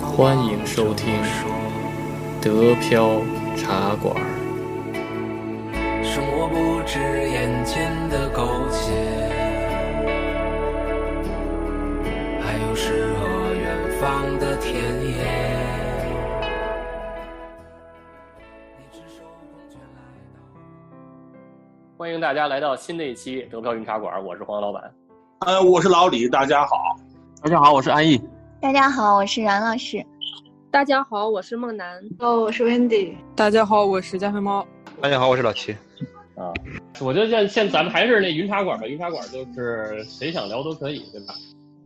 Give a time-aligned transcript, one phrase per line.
[0.00, 1.12] 欢迎收听
[2.40, 3.20] 德飘
[3.56, 4.14] 茶馆。
[6.02, 8.92] 生活不止眼前的苟且，
[12.40, 14.74] 还有诗和远方的田
[15.04, 15.52] 野。
[21.96, 24.92] 欢迎大家来到新的一期德飘云茶馆，我是黄老板。
[25.40, 26.76] 呃，我是老李，大家好。
[27.42, 28.20] 大家好，我是安逸。
[28.62, 30.06] 大家好，我是冉老师。
[30.70, 32.00] 大家好，我是梦楠。
[32.20, 33.12] 哦，我是 Wendy。
[33.34, 34.64] 大家好，我是加菲猫。
[35.00, 35.72] 大家好，我是老齐。
[36.36, 36.54] 啊，
[37.00, 41.34] 我觉得现现咱们还是那云茶馆吧，云茶馆就是谁想聊都可以，对吧？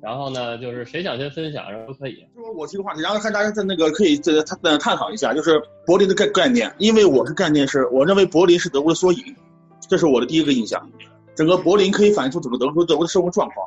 [0.02, 2.22] 然后呢，就是谁想先分享，然后都可以。
[2.36, 9.34] 就是我这个话题，然后看大家在那个可以在探探讨一下，就是柏林的概概念，因为我是概念是，我认为柏林是德国的缩影。
[9.88, 10.86] 这是我的第一个印象，
[11.34, 13.66] 整个柏林可以反映出整个德国德国的生活状况。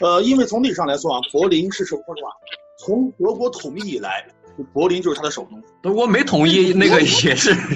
[0.00, 2.30] 呃，因为从历史上来说啊，柏林是说实话，
[2.78, 4.26] 从德国统一以来，
[4.72, 5.50] 柏林就是它的首都。
[5.82, 7.28] 德国没统一，那个也是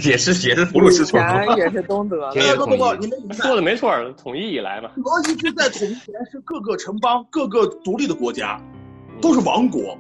[0.09, 2.31] 也是也是普鲁士统一，也是东德。
[2.57, 4.91] 不不不，你们说的没错，统一以来嘛。
[4.97, 8.61] 德一直在统一前是各个城邦、各个独立的国家，
[9.21, 9.97] 都是王国。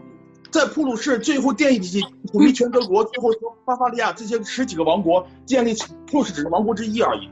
[0.50, 2.00] 在普鲁士最后建立起
[2.32, 7.28] 统一全德国，最后从巴伐利亚这些十几个王国建立起普鲁士只是王国之一而已。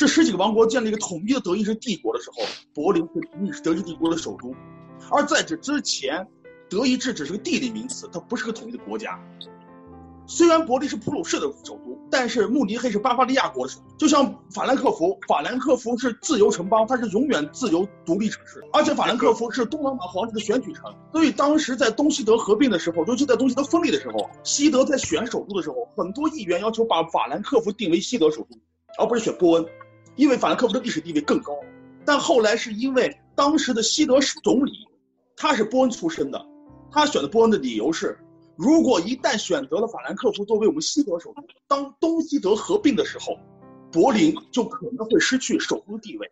[0.00, 2.36] 这十几个王国建立一个统一的德意志帝国的时候，
[2.72, 3.06] 柏林
[3.52, 4.50] 是德意志帝国的首都。
[5.10, 6.26] 而在这之前，
[6.70, 9.20] 德意志只是个地理名词，它不是个统一的国家。
[10.26, 13.94] 虽然柏林是普鲁士的首都，但是慕尼黑是巴伐利亚国的首都。
[13.98, 18.64] 就像法兰克福，法兰克福是自由城邦，它是永远自由独立城市。
[18.72, 28.58] 而且法兰克福是东罗马皇帝的选举城，所以当时在东西德合并的时候，尤其在东西德分立的时候，西德在选首都的时候，很多议员要求把法兰克福定为西德首都，
[28.98, 29.66] 而不是选波恩。
[30.16, 31.54] 因为法兰克福的历史地位更高，
[32.04, 34.72] 但后来是因为当时的西德总理，
[35.36, 36.46] 他是波恩出身的，
[36.90, 38.18] 他选的波恩的理由是，
[38.56, 43.38] 如果一旦选择了法兰克福作为我们西德首都，当东西德合并的时候，
[43.90, 46.30] 柏林就可能会失去首都地位，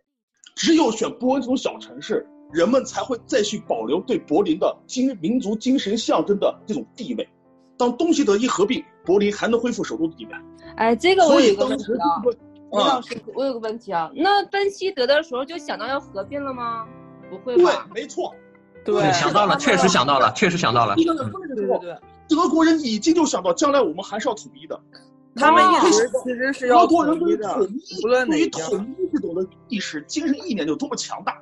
[0.55, 7.29] 只有选波恩这种小城市，人们才会再去保留对柏林的精民族精神象征的这种地位。
[7.77, 10.33] 当东西德一合并，柏林还能恢复首都的地位。
[10.77, 12.23] 哎，这个我有个问题啊。
[12.71, 16.87] 李老师，我有个问题啊，那奔西德的时候就想到要合并了吗？
[17.31, 17.87] 不会吧？
[17.93, 18.35] 对，没错，
[18.85, 20.95] 对，想到了，确实想到了，确实想到了。
[20.97, 21.97] 对对对，
[22.29, 24.79] 德国人已经就想到将来我们还是要统一的。
[25.35, 27.55] 他们一直其实是要统一的，
[28.27, 28.63] 对于统
[28.99, 31.39] 一这种的意识、精神意念有多么强大。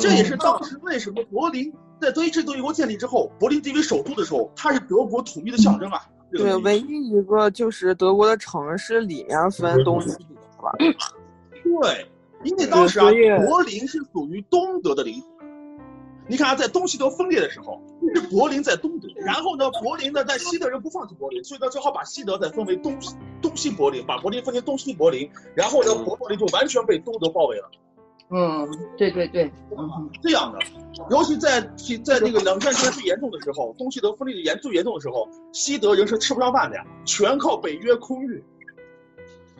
[0.00, 6.02] 这也是当时为什么柏林在德意志德国建立之后，柏林作为首都的时候，它是德国统一的象征啊。
[6.32, 10.16] 对，唯一一个就是德国的城市里面分东西。
[10.78, 12.06] 对，
[12.42, 13.10] 因为当时啊，
[13.46, 15.26] 柏林是属于东德的领土。
[16.26, 17.78] 你看啊，在东西德分裂的时候，
[18.14, 22.98] 是柏林在东德，然后呢， 柏林呢，在西德人不放弃柏林，所以呢，只好把西德再分为东
[23.42, 27.70] 东西柏林，把柏林分成东西柏林，然后呢，柏林就完全被东德包围了。
[28.30, 29.52] 嗯，对对对，
[30.22, 30.58] 这样的，
[31.10, 31.60] 尤其在
[32.02, 38.42] 在那个冷战最严重的时候，东西德分裂严最严重的时候，西德人是吃不上饭的呀，全靠北约空运。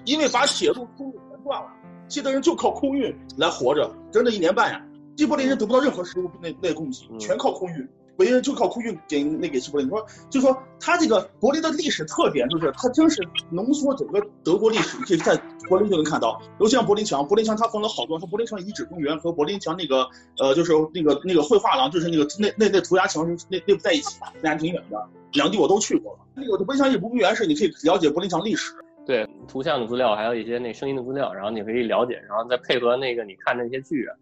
[0.05, 1.69] 因为把铁路输入全断了，
[2.09, 4.85] 西德人就靠空运来活着，整整一年半呀。
[5.17, 9.89] 西柏林人得不到任何食物内内供给，全靠空运，北约就靠空运给那给西柏林。
[9.89, 16.43] 说，就说他这个柏林的历史特点，就是它真是浓缩整个德国历史，你可以在柏林就能看到。
[16.59, 20.05] 尤其像柏林墙，柏林墙它分了好多，说柏林墙遗址公园和柏林墙那个
[20.39, 25.09] 呃，就是那个那个绘画廊，就是那个那那那涂鸦墙那那不在一起，那还挺远的。
[25.35, 26.19] 两地我都去过了。
[26.35, 28.75] 那个柏林墙遗址公园是你可以了解柏林墙历史。
[29.07, 34.17] 对图像的资料，还有一些那声音的资料，然后你可以了解，然后再配合那个你看那些剧啊，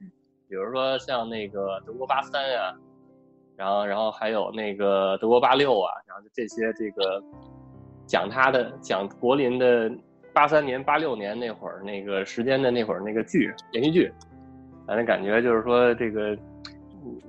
[0.49, 2.75] 比如说像那个德国八三呀，
[3.57, 7.23] 然后然后还有那个德国八六啊，然后这些这个
[8.07, 9.89] 讲他的讲柏林的
[10.33, 14.13] 八三年八六年那会儿那个时间的那会儿那个剧连续剧，
[14.87, 16.37] 反正感觉就是说这个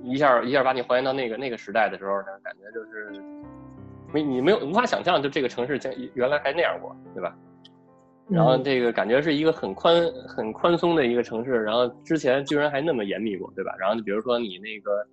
[0.02, 3.43] 一下一下把你还原到那个那个时代的时候呢，感觉就是。
[4.14, 7.36] 没，你没有无法想象，就这个城市将原来还那样过，对吧？
[8.28, 13.74] 然后这个感觉是一个很宽、很宽松的一个城市，然后之前居然还那么严密过，对吧？
[13.76, 15.06] 然后就比如说你那个，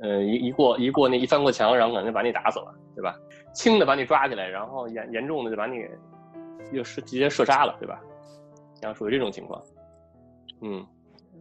[0.00, 3.14] 呃，一一过一过那一翻过墙，然后可能就把你打死了，对吧？
[3.52, 5.84] 轻的把你抓起来，然后严严重的就把你
[6.72, 8.00] 又是直接射杀了，对吧？
[8.80, 9.62] 像属于这种情况，
[10.62, 10.86] 嗯。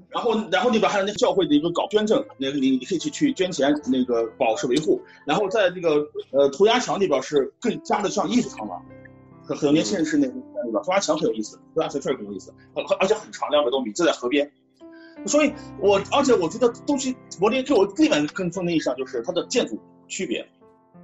[0.10, 5.00] 然后，然后那边还有那个教会的一个搞捐赠，那个你你可以去去捐钱，那个保持维护。
[5.26, 8.82] 然后在那个呃涂鸦墙那边是更加的像艺术墙了，
[9.44, 10.34] 很很多年轻人是那个
[10.66, 14.52] 那个涂鸦墙很有意思，涂鸦墙确实很有意思，而而且很长，两百多米，就在河边。
[15.26, 19.78] 所以我而且我觉得东西柏林给我另外一个更深的印象就是它的建筑
[20.08, 20.48] 区别，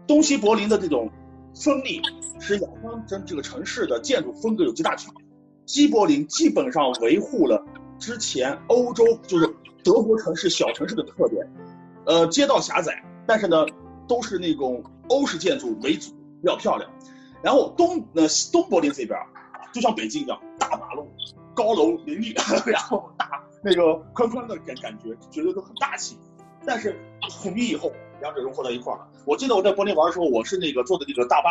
[0.07, 1.11] 东西柏林的这种
[1.53, 2.01] 分立，
[2.39, 5.25] 使两方跟这个城市的建筑风格有极大区别。
[5.65, 7.61] 西柏林基本上维护了
[7.99, 9.47] 之前欧洲就是
[9.83, 11.47] 德国城市小城市的特点，
[12.05, 13.65] 呃，街道狭窄，但是呢，
[14.07, 16.11] 都是那种欧式建筑为主，
[16.41, 16.89] 比较漂亮。
[17.41, 19.19] 然后东呃东柏林这边，
[19.71, 21.07] 就像北京一样，大马路、
[21.53, 22.33] 高楼林立，
[22.65, 26.17] 然后大那个宽宽的感感觉，觉得都很大气。
[26.65, 26.99] 但是
[27.43, 29.07] 统一以后，两者融合到一块了。
[29.25, 31.49] 我记得我在柏林玩的时候，我是那个坐的那个大巴，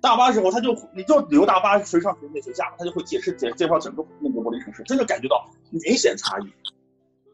[0.00, 6.48] 大巴时候他就你就旅游大巴谁上谁那谁下，他就会解释介介绍整个那个柏林城市，真的感觉到明显差异。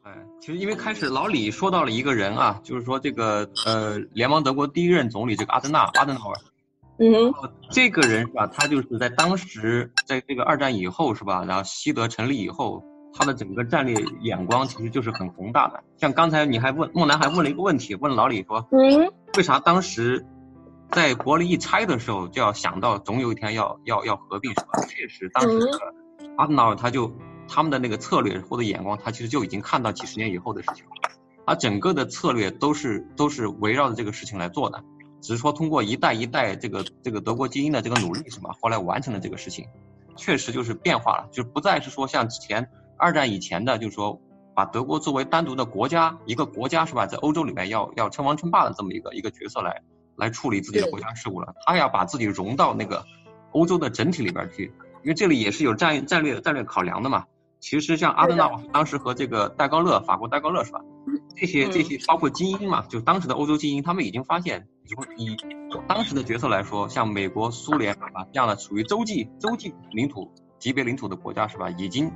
[0.03, 6.35] 哎，其实因为开始老李说到了一个人啊，就是说这个呃，联邦德国第一任总理这个阿登纳阿登纳尔，
[6.99, 7.35] 嗯，
[7.71, 8.47] 这个人是吧？
[8.47, 11.45] 他就是在当时在这个二战以后是吧？
[11.45, 15.83] 然后西德成立以后，他的整个战略眼光其实就是很宏大的。
[15.97, 20.25] 像刚才你还问孟楠还问了一个问题，问老李说，嗯，为啥当时
[20.93, 24.69] 在柏林一拆的时候就要想到总有一天要要要合并是吧？
[24.89, 25.95] 确实，当时这个
[26.37, 27.11] 阿登纳尔他就
[27.49, 30.91] 他们的那个策略或者眼光，他其实就已经看到几十年以后的事情了。
[31.47, 34.83] 他整个的策略都是都是围绕着这个事情来做的，
[35.21, 39.65] 只是说通过一代一代这个这个德国精英的这个努力是吧，后来完成了这个事情，
[40.17, 44.21] 确实就是变化了，就不再是说像之前二战以前的，就是说
[44.55, 49.83] 把德国作为单独的国家一个国家是吧，在欧洲里面要要称王称霸的这么一个一个角色来
[50.17, 53.05] 来处理自己的国家事务了，他要把自己融到那个
[53.53, 54.73] 欧洲的整体里边去，
[55.05, 57.25] 因为这里也是有战战略战略考量的嘛。
[57.59, 60.81] 其实像阿登纳瓦当时和这个戴高乐，法国戴高乐是吧？
[61.35, 64.67] 这些这些包括精英嘛，就当时的欧洲精英，他们已经发现，
[65.17, 65.37] 以
[65.89, 71.71] 当时的角色来说，像美国、苏联啊这样的属于洲际洲际领土级别领土的国家是吧？
[71.71, 72.13] 已经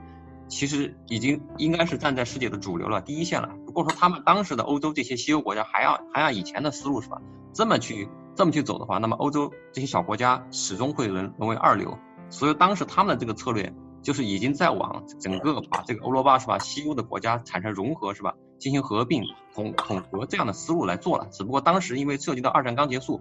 [0.49, 3.51] 其实已经应该是站在世界的主流了，第一线了。
[3.67, 7.21] 如果说他们当时的欧洲这些西欧国家还要还按以前的思路是吧，
[7.53, 11.97] 这么去这么去走的话，那么欧洲这些小国家始终会沦沦为二流。
[12.31, 19.23] 所以当时他们的这个策略就是已经在往整个把这个欧罗巴是吧，西欧的国家产生融合是吧，进行合并
[19.55, 21.29] 统统合这样的思路来做了。
[21.31, 23.20] 只不过当时因为涉及到二战刚结束，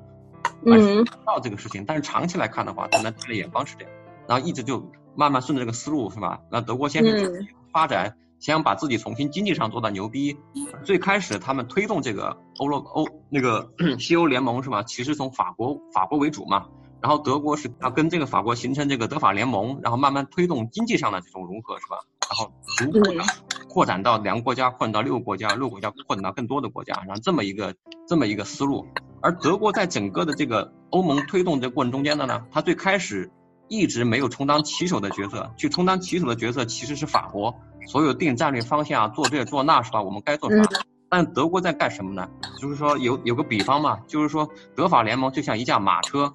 [0.66, 3.94] 嗯，到这个事情，但是长期来看的话，他们战略眼光是这样，
[4.28, 6.40] 然后一直就慢慢顺着这个思路是吧？
[6.50, 10.38] 让德国先是发展，想把自己重新经济上做到牛逼。
[10.84, 14.84] 最开始他们推动这个欧罗欧那个 西欧联盟是吧？
[14.84, 16.68] 其实从法国法国为主嘛。
[17.02, 21.98] 然后德国是要跟这个法国形成这个德法联盟，然后慢慢推动经济上的这种融合，是吧？
[22.30, 23.24] 然后逐步的
[23.68, 27.74] 扩展到两个国家，扩展到六个国家，六个国家扩展到更多的国家，然后这么一个
[28.08, 28.86] 这么一个思路。
[29.22, 33.32] 而德国在整个的这个欧盟推动这过程中间的呢，它最开始
[33.68, 37.56] 一直没有充当旗手的角色，去充当旗手的角色其实是法国，
[37.88, 40.02] 所有定战略方向啊，做这做那，是吧？
[40.02, 40.64] 我们该做啥？
[41.10, 42.30] 但德国在干什么呢？
[42.60, 46.34] 就是说有有个比方嘛，就是说德法联盟就像一架马车。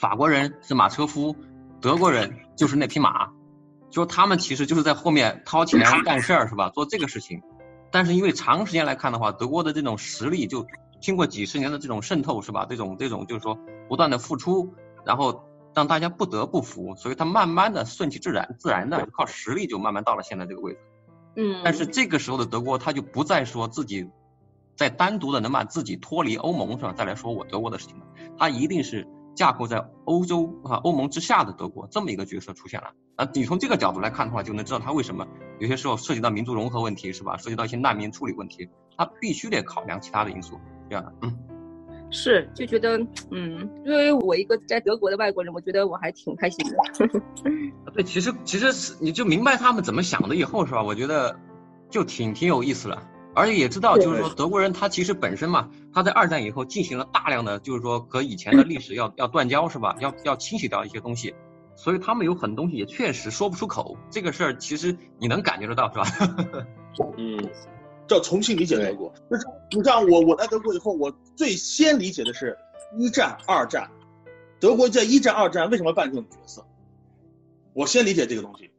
[0.00, 1.36] 法国人是马车夫，
[1.78, 3.28] 德国人就是那匹马，
[3.90, 6.70] 就他们其实就是在后面掏钱干事儿，是吧？
[6.70, 7.42] 做这个事情。
[7.90, 10.66] 但是因为长时间来看的话，德国的这种实力就
[11.02, 12.64] 经过几十年的这种渗透，是吧？
[12.66, 13.58] 这种这种就是说
[13.90, 14.72] 不断的付出，
[15.04, 15.44] 然后
[15.74, 20.78] 让大家不得不服，所以他慢慢的顺其自然，自然的靠实力就慢慢到了现在这个位置。
[21.36, 21.60] 嗯。
[21.62, 24.08] 但是这个时候的德国，他就不再说自己
[24.76, 26.94] 在单独的能把自己脱离欧盟，是吧？
[26.94, 28.06] 再来说我德国的事情了，
[28.38, 29.06] 他一定是。
[29.34, 35.26] 架构在欧洲啊欧盟之下的德国这么一个角色出现了啊，你从这个角度来看的话，就能知道他为什么
[35.58, 37.36] 有些时候涉及到民族融合问题是吧？
[37.36, 40.58] 涉及到一些难民处理问题，他必须得考量其他的因素，
[40.88, 41.38] 这样的，嗯，
[42.10, 42.98] 是就觉得
[43.30, 46.76] 嗯，因为我一个在德国的外国人，我觉得我还挺开心的。
[47.92, 50.82] 对，其实其实是你就明白他们怎么想的以后是吧？
[50.82, 51.38] 我觉得
[51.88, 53.02] 就挺挺有意思的。
[53.34, 59.96] 而且也知道，就是说德国人他其实本身嘛，他在二战以后进行了大量的，就是说和以前的历史要要断交是吧？
[60.00, 61.34] 要要清洗掉一些东西，
[61.76, 63.96] 所以他们有很多东西也确实说不出口。
[64.10, 66.66] 这个事儿其实你能感觉得到是吧？
[67.16, 67.38] 嗯，
[68.08, 69.12] 叫重新理解德国。
[69.30, 72.58] 就是你像我我来德国以后，我最先理解的是
[72.98, 73.88] 一战、二战，
[74.58, 76.66] 德国在一战、二战为什么扮这种角色？
[77.72, 78.70] 我先理解这个东西。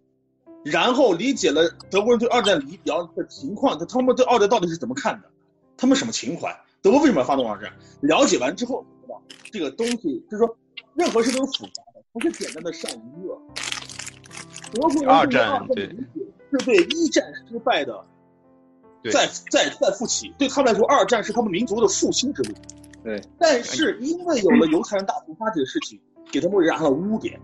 [0.64, 5.30] 然后理解了德国人对二战理了的情况，他他们对二战到底是怎么看的，
[5.76, 6.56] 他们什么情怀？
[6.82, 7.72] 德国为什么要发动二战？
[8.02, 10.58] 了解完之后，知道这个东西就是说，
[10.94, 13.42] 任何事都是复杂的，不是简单的善与恶。
[14.74, 15.88] 德国人二战对
[16.52, 18.06] 是对一战失败的
[19.12, 22.54] 再再再复起，对他们来说，二战是他们民族的复兴之路。
[23.04, 26.00] 对，但是因为有了犹太人大屠杀这个事情，
[26.32, 27.40] 给他们染上了污点，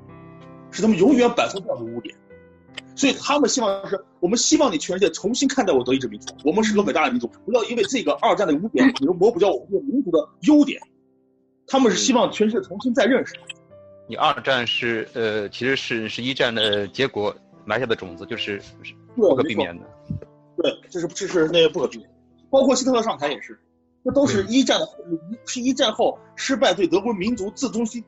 [0.71, 2.15] 使他们永远摆脱不了的污点。
[2.97, 10.81] 所以他们希望是我们希望你全世界重新看待我德意志民族，我们是个伟大的民族，不要因为这个二战的污点， 你就抹不掉我们这个民族的优点。
[11.67, 13.35] 他们是希望全世界重新再认识。
[14.07, 17.35] 你二战是呃，其实是是一战的结果
[17.65, 19.85] 埋下的种子，就是是不可避免的。
[20.57, 22.09] 对，这是这是那个不可避免，
[22.49, 23.59] 包括希特勒上台也是，
[24.03, 24.87] 这都是一战的，
[25.45, 28.03] 是一战后失败对德国民族自尊心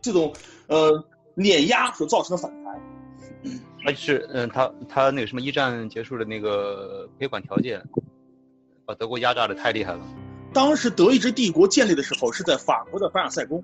[0.00, 0.32] 这种
[0.68, 1.04] 呃
[1.34, 2.80] 碾压所造成的反弹。
[3.84, 7.82] 他是嗯，他他那个什么一战结束的那个赔款条件，
[8.86, 10.00] 把德国压榨的太厉害了。
[10.54, 13.62] 当时德意志帝国建立的时候是在法国的凡尔赛宫，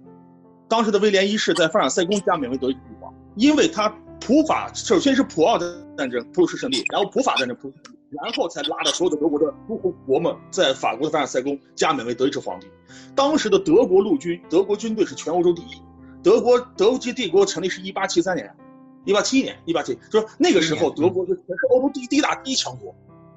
[0.68, 3.88] 当时的威廉一世在凡尔赛宫加冕为德意志帝国，因为他
[4.20, 12.66] 普法首先是普奥的战争普鲁士胜利，然后普法战争普鲁士胜利，然后才拉着所有的德国的诸侯国们在法国的凡尔赛宫加冕为德意志皇帝。
[13.14, 15.80] 当时的德国陆军德国军队是全欧洲第一，
[16.22, 18.54] 德国德意志帝国成立是一八七三年。
[19.04, 22.94] 一八七一年，一八七，说那个时候德国是全是欧洲第一第一大第一强国，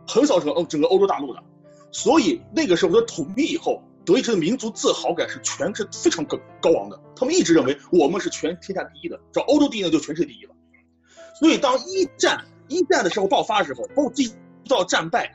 [0.07, 1.41] 很少整个欧整个欧洲大陆的，
[1.91, 10.53] 所以那个时候的统一以后，德意志的民族自豪感是全是非常高高昂的，他们一直认为我们是全天下第一的，只要欧洲第一呢就全世界第一了。
[11.39, 14.23] 所以当一战一战的时候爆发的时候，包括这
[14.67, 15.33] 到战败，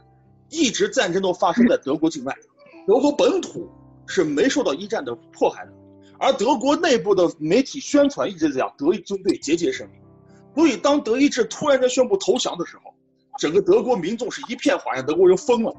[0.50, 2.37] 一直战争都发生在德国境外，
[2.87, 3.68] 德国本土
[4.06, 5.73] 是没受到一战的迫害的，
[6.18, 9.92] 而德国内部的媒体宣传一直在讲德意军队节节胜利。
[10.59, 12.93] 所以，当德意志突然间宣布投降的时候，
[13.38, 15.73] 整个德国民众是一片哗然，德国人疯了。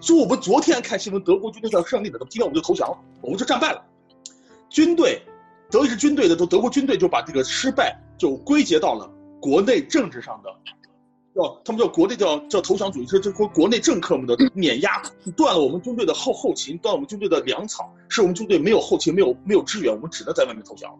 [0.00, 3.84] 所以我们昨天看新闻，德国军队在胜利了，那么今天我们就投降了，我们就战败了。
[4.70, 5.20] 军队，
[5.68, 10.50] 德意志军队的都德国军队就把这个失败就归结到了国内政治上的，
[11.34, 15.02] 叫他们叫国内叫叫投降主义，是这国国内政客们的碾压，
[15.36, 20.96] 断了我们军队的后后勤，断我们军队的粮草，使我们军队没有后勤，没有没有支援，我们只能在外面投降。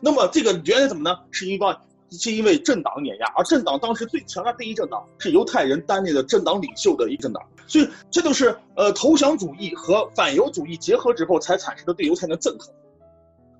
[0.00, 1.18] 那么这个原因怎么呢？
[1.32, 1.76] 是因为。
[2.10, 12.74] 是因为政党碾压，而政党当时最强大第一政党是犹太人担任的政党领袖的一政党，所以这就是呃投降主义和反犹主义结合之后才产生的对犹太人的憎恨，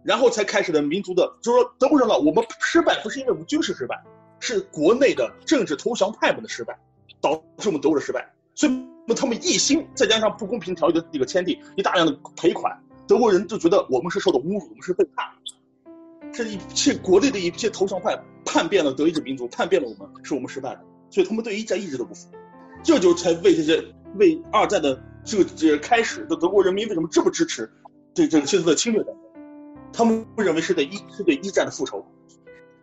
[0.02, 4.02] 然后才开始的民族的，就是说德国人呢，我们失败不是因为我们军事失败，
[4.40, 6.78] 是国内的政治投降派们的失败，
[7.21, 12.75] 导致我们德国的失败，所以那他们一心再加上不公平条约的这个签订，一大量的赔款，
[13.07, 15.26] 德国人就觉得我们是受到侮辱，我们是背叛。
[16.38, 20.80] 这一切国内的一切投降派叛变了德意志民族，叛变了我们，是我们失败的，
[21.11, 22.28] 所以他们对一战一直都不服，
[22.80, 27.68] 这就才为这些为二战的这个这开始的德国人民为什么这么支持
[28.14, 29.16] 这这个现在的侵略战争？
[29.92, 32.07] 他们不认为是对一是对一战的复仇。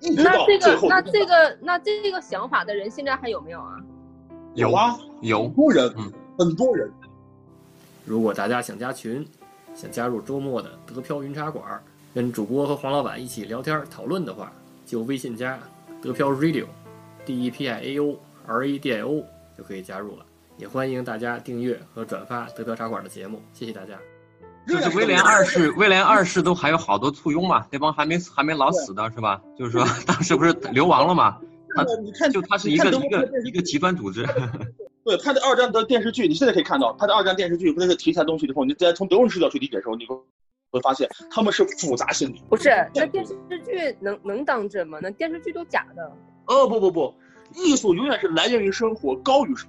[0.02, 3.78] 那这个那这个那这个想法的人现在还有没有啊？
[4.56, 5.96] 有啊，有很多人，
[6.38, 6.92] 很多人。
[8.04, 9.26] 如果大家想加群，
[9.74, 11.82] 想加入周末的德飘云茶馆。
[12.16, 14.50] 跟主播和黄老板一起聊天讨论的话，
[14.86, 15.60] 就微信加
[16.02, 18.18] 德飘 Radio，D E P I A O
[18.48, 19.22] R A D I O
[19.58, 20.26] 就可以加入了。
[20.58, 24.00] 也欢迎大家订阅和转发德飘茶馆的节目，谢谢大家。
[24.66, 29.42] 就是威廉二 世，威廉二世都还有好多簇拥嘛，那帮还没还没老死的是吧？
[29.60, 31.38] 就是说当时不是流亡了嘛？
[31.76, 34.26] 他你看，就他是一个一个一个极端组织。
[35.04, 40.06] 对，他的二战的电视剧，你现在可以看到他的二战电视剧，那个题材东西的时候，你再从德国人视角去理解的时候，你
[40.78, 40.86] 会。
[40.86, 42.70] 发现他们是复杂心理，不是？
[42.94, 43.34] 那电视
[43.66, 45.00] 剧能能当真吗？
[45.02, 46.16] 那电视剧都假的。
[46.46, 47.12] 哦不不不，
[47.56, 49.68] 艺术永远是来源于生活，高于生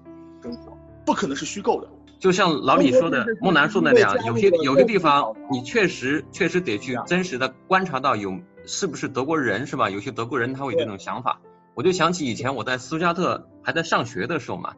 [0.59, 1.89] 活，不可能是虚构的。
[2.19, 9.89] 就像老李说的，木南说的那样，有些有些地方你确实确实得去真实的观察到有是不是德国人是吧？
[9.89, 11.41] 有些德国人他会有这种想法。
[11.73, 14.75] 我就想起以前我在斯图加特还在上学的时候嘛，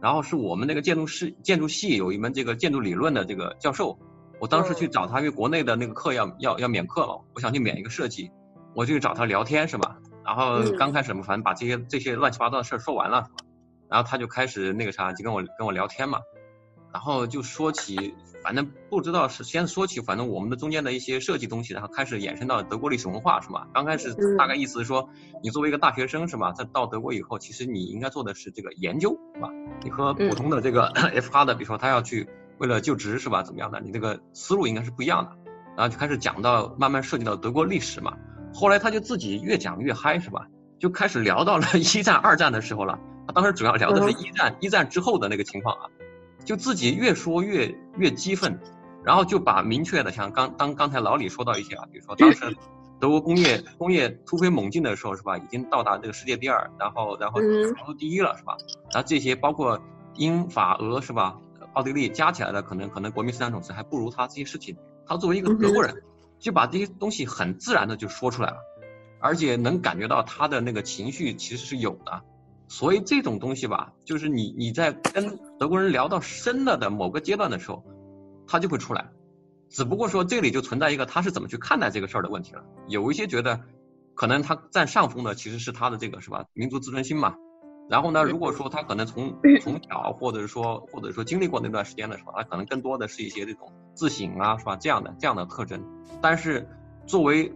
[0.00, 3.98] 然后是我们那个建筑师建筑系有一门这个建筑理论的这个教授。
[4.42, 8.28] 我当时去找他，因为国内的那个课要要要免课嘛，我想去免一个设计，
[8.74, 9.98] 我就去找他聊天是吧？
[10.24, 13.28] 然后刚开始嘛，反正把这些这些乱七八糟的事儿说完了，
[13.88, 16.18] 然后他就开始那个啥，就跟我跟我聊天嘛，
[16.92, 23.68] 然后就说起，反正不知道是先说起，反正我们的中间的一些设计东西，然后开始延伸到德国历史文化是吧？
[23.72, 25.08] 刚开始大概意思是说，
[25.40, 29.48] 你作为一个大学生是吧，在到德国以后，其实你应该做的是这个研究是吧？
[29.84, 32.28] 你和普通的这个 F 哈的，比如说他要去。
[32.62, 33.42] 为了就职是吧？
[33.42, 33.80] 怎么样的？
[33.80, 35.32] 你这个思路应该是不一样的。
[35.76, 38.16] 然后就开始讲到，慢慢涉及到德国历史嘛。
[38.54, 40.46] 后来他就自己越讲越嗨是吧？
[40.78, 42.96] 就开始聊到了 一战、二战的时候了。
[43.26, 45.90] 他当时主要聊的是一战，一战之后的那个情况啊。
[46.44, 48.56] 就自己越说越越激愤，
[49.02, 52.56] 然后就把明确的像刚当刚才老李说到一些啊，比如说当时
[53.00, 55.36] 德国工业工业突飞猛进的时候是吧？
[55.36, 58.56] 已经到达这个世界第二，然后然后全球第一了是吧？
[58.92, 59.80] 然后这些包括
[60.14, 61.36] 英法俄是吧？
[61.74, 64.76] 奥地利加起来的可能可能国民生产总值还不如他这些事情，
[65.06, 66.02] 他作为一个德国人，
[66.38, 68.56] 就把这些东西很自然的就说出来了，
[69.20, 72.22] 而且能感觉到他的那个情绪其实是有的，
[72.68, 77.84] 所以这种东西吧，就是你你在跟德国人聊到深了的某个阶段的时候，
[78.46, 79.08] 他就会出来，
[79.70, 82.64] 只不过说这里就存在一个他是怎么去看待这个事儿的问题了。
[82.88, 83.60] 有一些觉得，
[84.14, 87.34] 可能他占上风的其实是他的这个是吧，民族自尊心嘛。
[87.88, 94.76] 然后呢，如果说他可能从 从小或者是说或者说经历过那段时间的时候，他可能更多的是一些这种自省啊，是吧？
[94.76, 95.82] 这样的这样的特征。
[96.20, 96.66] 但是
[97.06, 97.52] 作为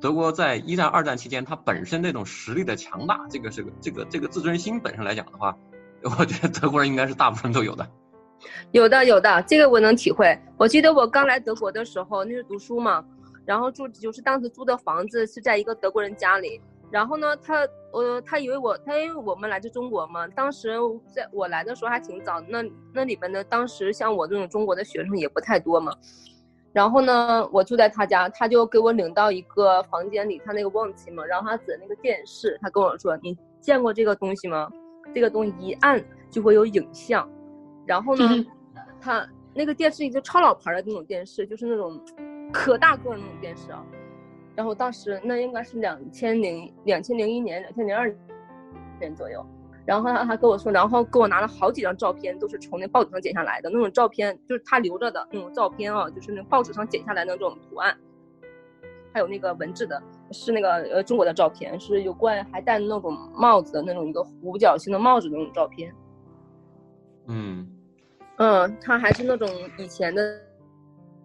[0.00, 5.56] 德国在一战、二战期间，它本身那种实力的强大，这个是个这个这个自尊心本身来讲的话，
[6.18, 7.88] 我觉得德国人应该是大部分都有的。
[8.72, 10.38] 有的有的，这个我能体会。
[10.58, 13.02] 我记得我刚来德国的时候，那是读书嘛，
[13.46, 20.70] 然后住就是当时租的房子是在一个德国人家里，然后呢，他呃他以为我他因为我们来自中国嘛，当时
[21.12, 25.92] 在我来的时候还挺早，那那里边的当时像我这种中国的学生也不太多嘛，
[26.72, 34.70] 然后呢，我住在他家，他就给我领到一个房间里，他那个忘记嘛，然后他指那个电视，他跟我说：“你见过这个东西吗？
[35.14, 37.28] 这个东西一按就会有影像。”
[37.84, 38.44] 然后呢，
[39.00, 42.00] 他那个电视机就超老牌的那种电视，就是那种
[42.52, 43.82] 可大个的那种电视啊。
[44.56, 48.12] 然后当时那应该是两千零两千零一年、两千零二
[48.98, 49.44] 年左右。
[49.84, 57.96] 然后他他跟我说，然后给我拿了好几张照片，都是从那报纸上剪下来的那种照片，就是他留着的那种照片啊，就是那报纸上剪下来的那种图案，
[59.12, 65.94] 还有那个文字的，是那个呃中国的照片，是有关还戴那种帽子的那种一个五角星的帽子的那种照片。
[67.28, 67.70] 嗯。
[68.38, 69.48] 嗯，他还是那种
[69.78, 70.40] 以前的，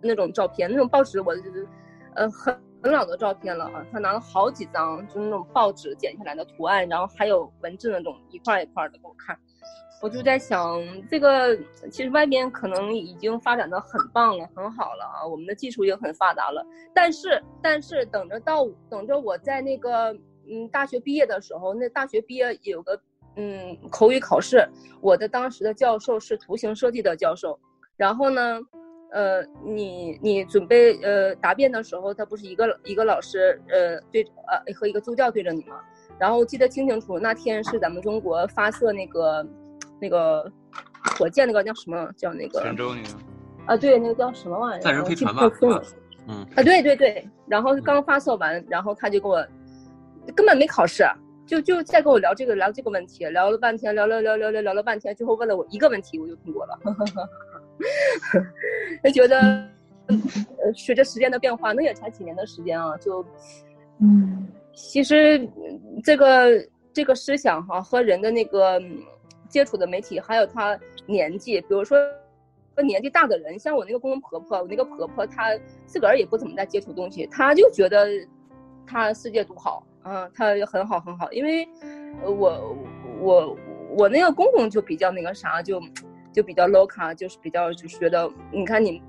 [0.02, 1.68] 那种照片，那种报纸，我就是，
[2.14, 3.86] 呃，很很老的照片了啊。
[3.92, 9.38] 他拿了好几张，就是那种报纸剪下来的图案，然后还有文字那种一块一块的给我看。
[10.02, 11.56] 我就在想，这个
[11.92, 16.66] 其实外面可能已经发展的很棒了，很好了啊，我们的技术也很发达了。
[16.94, 20.12] 但是，但是等着到等着我在那个
[20.50, 23.00] 嗯大学毕业的时候，那大学毕业有个。
[23.38, 24.68] 嗯，口语考试，
[25.00, 27.58] 我的当时的教授是图形设计的教授。
[27.96, 28.60] 然后呢，
[29.12, 35.80] 呃，你你准备呃答辩的时候，他不是一个一个老师呃对呃和一个助教对着你吗？
[36.18, 39.46] 然后记得清清楚，那天是咱们中国发射那个
[40.00, 40.52] 那个
[41.18, 42.10] 火箭，那个叫什么？
[42.16, 42.62] 叫那个？
[42.62, 43.10] 泉州那个？
[43.66, 44.82] 啊，对，那个叫什么玩意儿？
[44.82, 45.50] 载人飞船吧？
[46.28, 46.46] 嗯。
[46.56, 47.28] 啊，对对对。
[47.48, 49.46] 然后刚发射完，然后他就给我
[50.36, 51.04] 根本没考试。
[51.48, 56.80] 就就再跟我聊这个聊这个问题，聊了半天，聊聊聊聊聊聊了半天，最后问了我一个问题，我就通过了。
[59.04, 59.40] 就 觉得，
[60.08, 63.26] 呃，随着时间的变化，那也才几年的时间啊，就，
[64.00, 65.48] 嗯，其实
[66.04, 68.82] 这个这个思想哈和人的那个
[69.50, 71.98] 接触的媒体，还有他年纪，比如说
[72.84, 75.50] 年纪大的人，像我那个公公婆婆，我那个婆婆她
[75.86, 78.08] 自个儿也不怎么在接触东西，她就觉得
[78.88, 79.86] 她世界独好。
[80.04, 81.68] 嗯，她很好很好，因为，
[82.24, 82.76] 我
[83.20, 83.58] 我
[83.96, 85.80] 我那个公公就比较那个啥，就
[86.32, 89.02] 就比较 low 卡，就是比较就是觉得，你看你，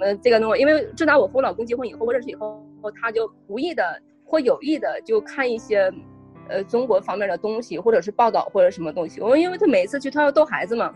[0.00, 2.62] 呃，这个东西，因为自打我和我老公结婚以后，我认识以后，
[3.00, 5.92] 他就无意的或有意的就看一些，
[6.48, 9.20] 呃，中国方面的东西，或者是报道或者什么东西。
[9.20, 10.94] 我因为他每次去，他要逗孩子嘛，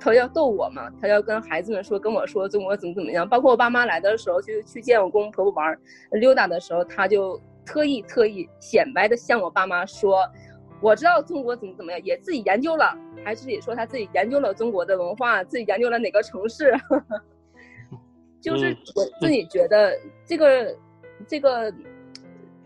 [0.00, 3.28] 他要逗我嘛，他要跟孩子们说，跟我说中国怎么怎么样。
[3.28, 5.78] 包括我爸妈来的时候，就去见我公公婆婆玩
[6.12, 7.40] 溜达的时候，他就。
[7.64, 10.28] 特意特意显摆的向我爸妈说，
[10.80, 12.92] 我知道中国怎么怎么样，也自己研究了，
[13.24, 16.72] 还自己说他自己研究了中国的文化，自己研究了哪个城市，
[18.40, 20.76] 就是我自己觉得这个
[21.26, 21.72] 这个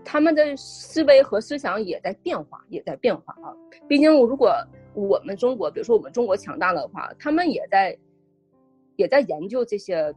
[0.05, 3.55] 他们的思维和思想也在变化，也在变化啊。
[3.89, 4.53] 毕竟如果
[4.95, 7.99] 我们中国，比如说我们中国强大的话，他们也在
[8.97, 10.15] 也在研究这些。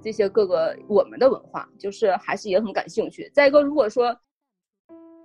[0.00, 3.28] 这些各个我们的文化，就是还是也很感兴趣。
[3.34, 4.16] 再一个，如果说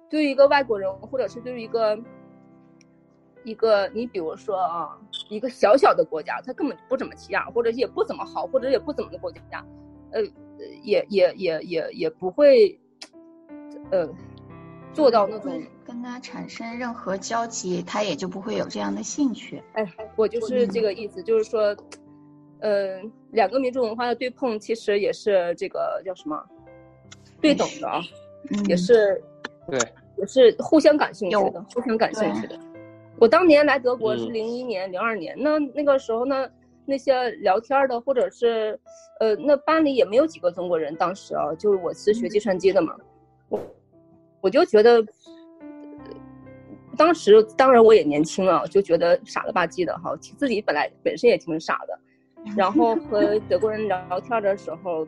[0.09, 1.95] 对于一个外国人，或者是对于一个
[3.43, 4.97] 一个你比如说啊，
[5.29, 9.65] 一个小小的国家，他根本不怎么起眼，或者也不怎么好，或者也不怎么的国家，
[10.11, 10.21] 呃，
[10.83, 12.79] 也也也也也不会
[13.91, 14.09] 呃
[14.93, 19.61] 做到那种跟他产生任何交集，他也就不会有这样的兴趣。
[19.73, 21.75] 哎，我就是这个意思，就是说。
[22.59, 23.01] 呃，
[23.31, 26.41] 两个民族文化的对碰，其实也是这个叫什么，
[27.41, 27.99] 对等的啊，
[28.69, 29.21] 也是，
[29.67, 29.77] 对，
[30.17, 32.57] 也是互相感兴趣的，互相感兴趣的。
[33.23, 36.45] 我当年来德国是零一年、零二年，那那个时候呢，
[36.85, 38.77] 那些聊天的或者是，
[39.21, 40.93] 呃，那班里也没有几个中国人。
[40.97, 42.93] 当时啊，就是我是学计算机的嘛，
[43.47, 43.61] 我
[44.41, 45.01] 我就觉得，
[46.97, 51.97] 当时当然我也年轻啊，就觉得傻了吧唧的哈，自己本来本身也挺傻的。
[52.57, 55.07] 然后 和德国人聊天的时候，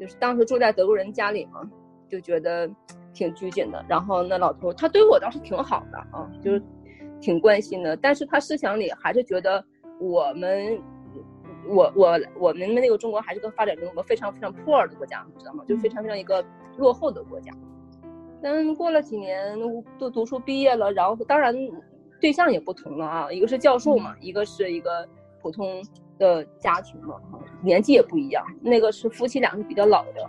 [0.00, 1.62] 就是当时住在德国人家里嘛，
[2.08, 2.68] 就觉得
[3.14, 3.84] 挺拘谨的。
[3.88, 6.60] 然后那老头他对我倒是挺好的啊，就是
[7.22, 7.96] 挺关心的。
[7.96, 9.64] 但是他思想里还是觉得
[9.98, 10.78] 我们
[11.66, 15.64] 我我我们那个中国还是个发展中国非常非常破的国家，你知道吗？
[15.66, 16.44] 就非常非常一个
[16.76, 17.50] 落后的国家。
[18.42, 19.56] 但过了几年
[19.98, 21.54] 都读书毕业了，然后当然
[22.20, 25.08] 对象也不同了啊，一个是教授嘛，一个是一个
[25.40, 25.80] 普通
[26.18, 28.44] 的家庭嘛，哈，年纪也不一样。
[28.60, 30.28] 那个是夫妻俩是比较老的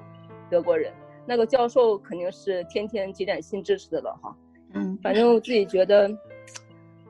[0.50, 0.94] 德国人，
[1.26, 4.36] 那个教授肯定是天天积攒新知识的了哈。
[4.76, 6.08] 嗯，反正我自己觉得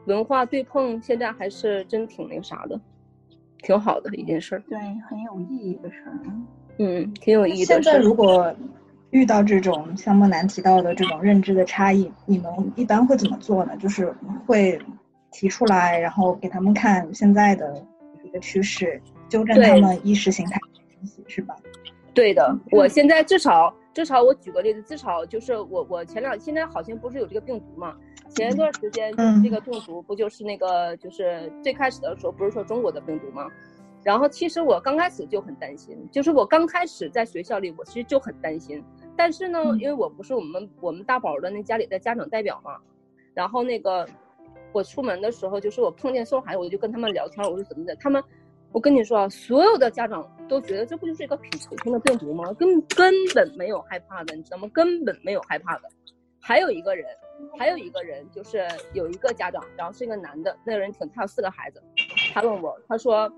[0.06, 2.80] 文化对碰现在还是真挺那个啥的，
[3.60, 4.64] 挺好的一件事儿。
[4.70, 6.20] 对，很有意义的事儿。
[6.78, 7.66] 嗯，挺有意义的。
[7.66, 8.54] 现在如果
[9.12, 13.78] 遇到这种像莫南提到的这种认知的差异，你们一般会怎么做呢？
[13.78, 14.14] 就是
[14.46, 14.80] 会
[15.32, 17.86] 提出来，然后给他们看现在的
[18.24, 21.56] 一个趋势，纠正他们意识形态的东西，是吧？
[22.14, 27.96] 对的，我现在至少至少我举个例子，至少就是我我前两现在好像不是有这个病毒嘛？
[28.30, 33.48] 前一段时间就是这个病毒不就是那个就是最开始的时候不是说中国的病毒吗？
[34.04, 38.84] 然后其实我刚开始就很担心，就是我刚开始在学校里，我其实就很担心。
[39.16, 42.78] 但是呢，因为我不是我们我们大宝的那家里的家长代表嘛，
[43.34, 44.06] 然后那个
[44.72, 48.22] 我出门的时候，就是我碰见送孩子，我就跟他们聊天，我说怎么的，他们，
[48.74, 52.52] 我跟你说啊，所有的家长都觉得这不就是一个普普通的病毒吗？
[52.54, 54.68] 根根本没有害怕的，你知道吗？
[54.74, 55.84] 根本没有害怕的。
[56.42, 57.06] 还有一个人，
[57.58, 61.82] 还有一个人，就是有一个家长，然后是一个男的，那个人挺，他有四个孩子，
[62.34, 63.32] 他问我，他说，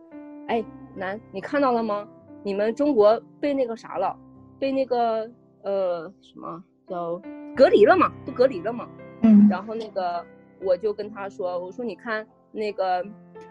[0.48, 0.63] 哎，
[0.95, 2.08] 男，你看到了吗？
[2.41, 4.17] 你们中国被那个啥了，
[4.58, 5.30] 被那个。
[5.65, 7.19] 呃，什么叫
[7.56, 8.12] 隔离了嘛？
[8.24, 8.88] 不隔离了嘛？
[9.24, 9.48] 嗯。
[9.50, 10.24] 然后那个
[10.62, 13.04] 我就跟他说，我说你看那个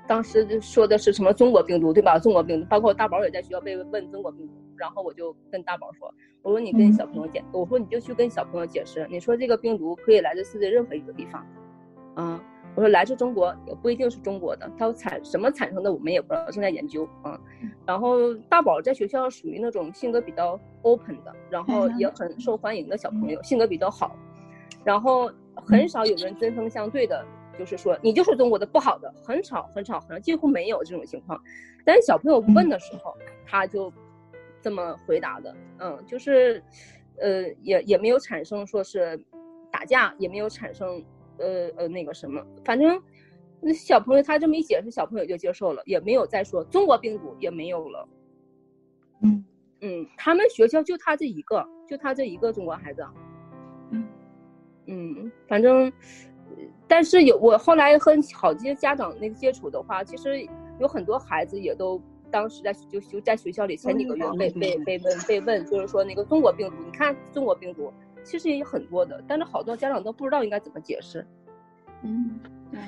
[0.07, 2.19] 当时说的是什么中国病毒对吧？
[2.19, 4.53] 中国病毒，包括大宝也在学校被问中国病毒。
[4.77, 6.13] 然后我就跟大宝说，
[6.43, 11.47] 我说你跟小朋友解，我说你就去跟小朋友解释，你说这个病毒可以来自世界任何一个地方，
[12.15, 12.43] 啊。
[12.77, 17.41] 我说来自中国也不一定是中国的，它产什么产生的我们也不知道，正在研究啊。
[17.87, 24.17] 然后大宝在学校属于那种性格比较 open 的，然后也很受欢迎的小朋友，性格比较好。
[24.83, 27.25] 然后很少有人针锋相对的，
[27.59, 31.41] 就是说你就是中国的不好的，很少很少很少，几乎没有这种情况。
[31.85, 33.93] 但是小朋友问的时候，他就
[34.61, 36.63] 这么回答的，嗯，就是
[37.19, 39.19] 呃也也没有产生说是
[39.71, 41.05] 打架，也没有产生。
[41.37, 43.03] 呃呃，那个什么，反正
[43.61, 48.09] 那小朋友他这么一解释，小朋友就接受了，也没有再说中国病毒也没有了。
[49.25, 49.45] 嗯
[49.81, 53.05] 嗯，他们学校就他这一个，就他这一个中国孩子。
[53.91, 54.07] 嗯
[54.87, 55.93] 嗯，反正，
[56.87, 60.47] 但是有我后来和好些家长那个接触的话，其实
[60.79, 67.93] 有很多孩子也都当时在就就在学校里前几个月被被被问被问，就是说那个中国病毒，你看中国病毒。
[68.27, 71.27] 其实也有很多的，但是好多家长都不知道应该怎么解释。
[72.01, 72.41] 嗯，
[72.71, 72.81] 对，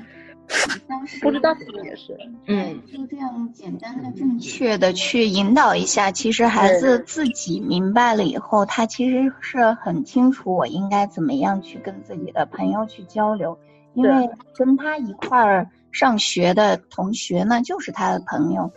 [0.89, 2.17] 当时不知道怎么解释。
[2.47, 13.59] 嗯，就这样简单的、正确的去引导一下，其实孩子自己明白了以后，他其实是很清楚我应该怎么样去跟自己的朋友去交流，
[13.95, 18.71] 因为跟他一块儿上学的同学呢，就是他的朋友，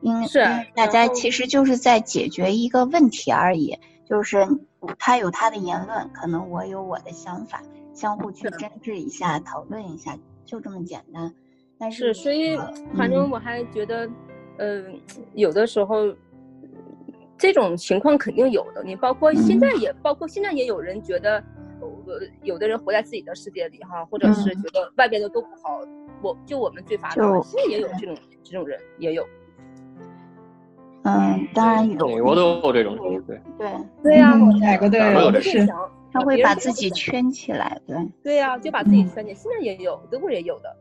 [0.00, 0.26] 因为
[0.74, 4.46] 大家其实就是在解决一个问题而已，就是。
[5.00, 7.60] 他有他的言论，可能我有我的想法，
[7.92, 11.30] 相互去争执一下，讨论一下，就这么简单。
[11.78, 12.56] 但是，所以
[12.96, 14.08] 反正我还觉得，
[14.56, 14.98] 嗯，
[15.34, 16.14] 有的时候
[17.36, 18.82] 这种情况肯定有的。
[18.82, 21.36] 你包括现在也，包括现在也有人觉得，
[21.80, 25.80] 呃，有的人活在自己的世界里哈，或者是觉得外边的都不好，
[26.22, 27.40] 我就我们最发达。
[27.42, 29.26] 现在也有这种这种人，也有。
[31.02, 33.70] 嗯，当然有，美国都有这种，对对
[34.02, 35.68] 对呀，哪个都有，是
[36.18, 39.34] 他会把自己圈起来，对对呀，就把自己圈起来。
[39.34, 40.76] 现在也有，德国也有的，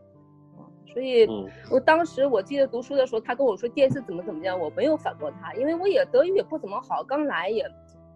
[0.94, 1.28] 所以
[1.70, 7.66] 我当时我记得读书的时候，他跟我说电视怎么怎么样，我没有反驳他，因为我也德语也不怎么好，刚来也。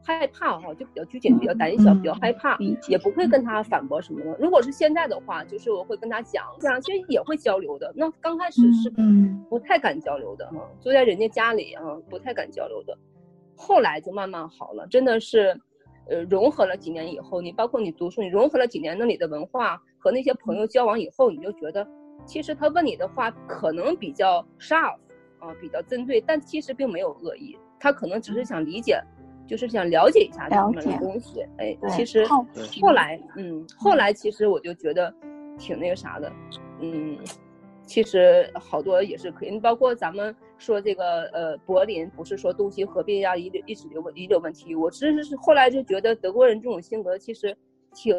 [0.01, 4.35] 害怕哈，就比较拘谨，比较胆小，比较害怕，也不会跟他反驳什么的。
[4.39, 7.91] 如果是现在的话，就是我会跟他讲，这样其实也会交流的。
[7.95, 8.89] 那刚开始是
[9.49, 12.97] 不太敢交流的哈，住在人家家里啊，不太敢交流的。
[13.55, 15.59] 后来就慢慢好了，真的是，
[16.09, 21.87] 呃，融合了几年以后，你包括你读书，你融合了几年那里的文化和那些朋友交往以后，你就觉得，
[22.25, 24.97] 其实他问你的话可能比较 sharp
[25.39, 29.01] 啊，比较针对，但其实并没有恶意，他可能只是想理解。
[29.47, 32.23] 就是想了解一下他们的东西，哎，其实
[32.79, 35.11] 后来，嗯，后来其实我就觉得
[35.57, 36.31] 挺那个啥的，
[36.81, 37.17] 嗯，
[37.83, 47.55] 其实好多也是可以，包括咱们说这个呃柏林，不是说东西合并呀，遗留历史留问遗留问题，我其实是后来就觉得德国人这种性格其实
[47.93, 48.15] 挺，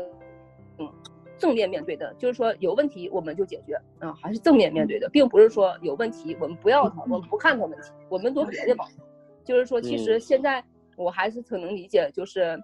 [0.78, 0.90] 嗯，
[1.38, 8.86] 正面面对的，就是说有问题我们就解决啊，还是正面面对的，并不是说有问题我们不要它，我们不看它问题，我们做别的吧。
[9.44, 10.62] 就是说，其实现在
[10.96, 12.58] 我还是挺能理解，就是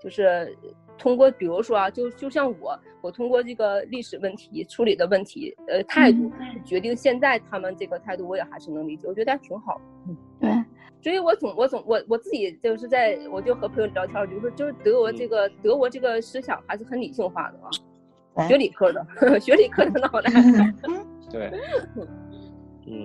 [0.00, 0.56] 就是
[0.98, 6.30] 通过比如说啊，就就像我，我通过这个历史问题处理的问题，呃，态度
[6.64, 9.80] 决定现在他们这个态度，我也还是能理解，我觉得还挺好。
[10.08, 10.50] 嗯，对。
[11.00, 17.58] 所以我总我总我我自己就是在我就和朋友聊天，就说就是德国这个德国这个思想还是很理性化的
[18.34, 19.06] 啊，学理科的，
[19.38, 20.30] 学理科的脑袋。
[21.30, 21.52] 对。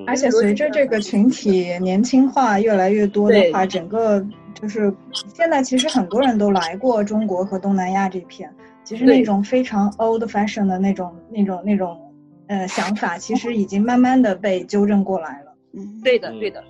[0.07, 4.93] 而且随着这个群体年轻化越来越多的话，整个就是
[5.33, 8.49] 现在其实很多人都来过中国和东南亚这片，
[8.83, 11.99] 其实那种非常 old fashion 的那种那种那种
[12.47, 15.53] 呃想法，其实已经慢慢的被纠正过来了。
[15.73, 16.63] 嗯，对的，对的。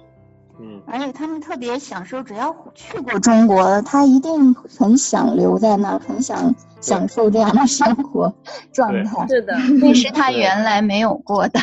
[0.60, 8.32] 嗯，而且他们特别享受，只要去过中国，他一定很想留在那儿，很想享受这样的生活
[8.72, 9.28] 状态。
[9.28, 11.60] 是的， 那是他原来没有过的。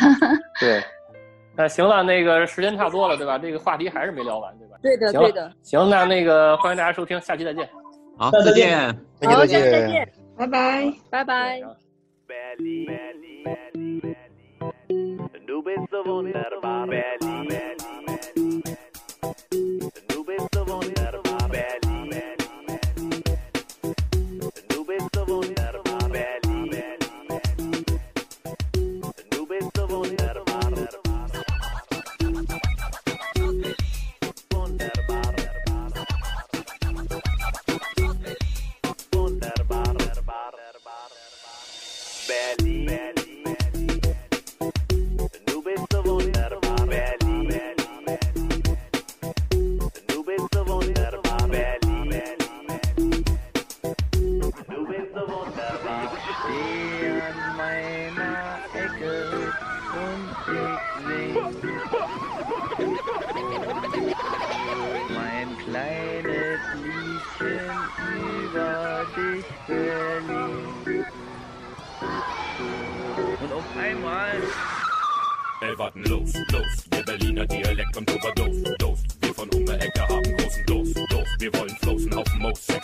[0.60, 0.82] 对。
[1.60, 3.36] 那行了，那个时间差不多了，对吧？
[3.38, 4.78] 这个话题还是没聊完，对吧？
[4.82, 5.52] 对的，对的。
[5.62, 7.68] 行，那那个欢迎大家收听，下期再见。
[8.16, 8.78] 好，再见。
[9.22, 10.08] 好，下期再见。
[10.38, 11.60] 拜拜，拜拜。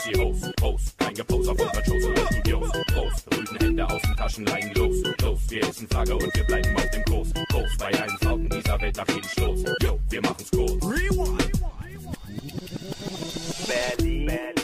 [0.06, 4.46] die Hose, Hose, kein Geposer von Franzosen und Studios, Prost, rüden Hände aus den Taschen,
[4.46, 8.18] Leinen los, los, wir essen Flagge und wir bleiben auf dem Kurs, Prost, bei allen
[8.18, 10.84] Frauen dieser Welt nach jedem Stoß, yo, wir machen's kurz.
[10.84, 11.10] Rewind.
[11.10, 11.52] Rewind.
[11.84, 12.86] Rewind.
[13.66, 14.26] Berlin.
[14.26, 14.55] Berlin.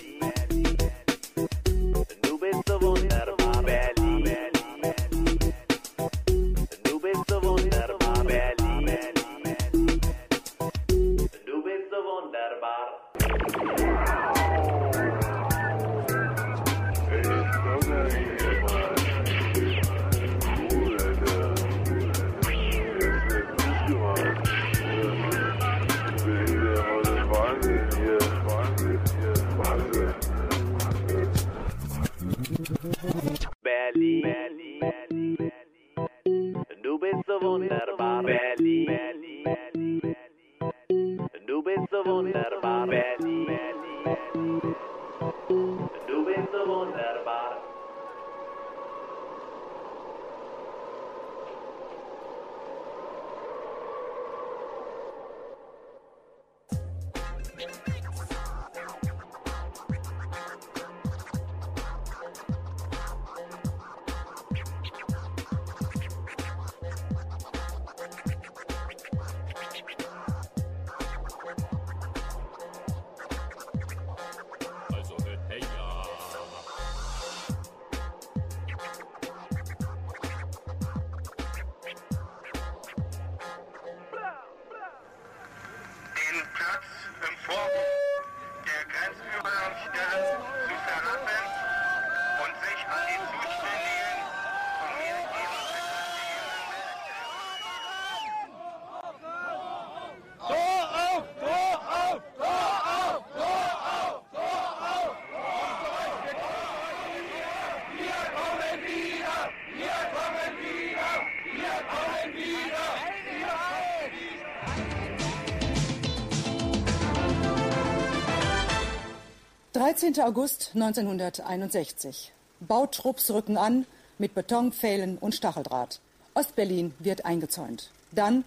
[120.02, 120.20] 13.
[120.24, 122.32] August 1961.
[122.58, 123.86] Bautrupps rücken an
[124.18, 126.00] mit Betonpfählen und Stacheldraht.
[126.34, 127.90] Ostberlin wird eingezäunt.
[128.10, 128.42] Dann,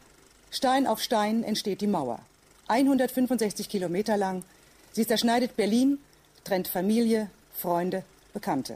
[0.52, 2.20] Stein auf Stein, entsteht die Mauer.
[2.68, 4.44] 165 Kilometer lang.
[4.92, 6.00] Sie zerschneidet Berlin,
[6.44, 8.76] trennt Familie, Freunde, Bekannte.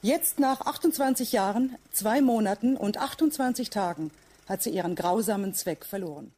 [0.00, 4.12] Jetzt nach 28 Jahren, zwei Monaten und 28 Tagen
[4.48, 6.32] hat sie ihren grausamen Zweck verloren.